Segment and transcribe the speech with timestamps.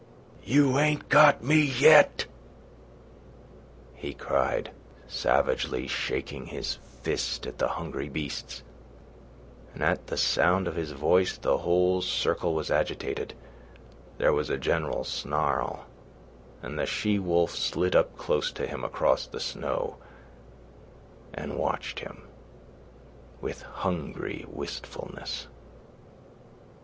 [0.43, 2.25] "You ain't got me yet!"
[3.93, 4.71] he cried,
[5.05, 8.63] savagely shaking his fist at the hungry beasts;
[9.75, 13.35] and at the sound of his voice the whole circle was agitated,
[14.17, 15.85] there was a general snarl,
[16.63, 19.97] and the she wolf slid up close to him across the snow
[21.31, 22.23] and watched him
[23.39, 25.45] with hungry wistfulness.